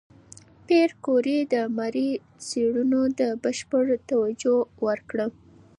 [0.67, 2.09] پېیر کوري د ماري
[2.47, 5.25] څېړنو ته بشپړ توجه ورکړه.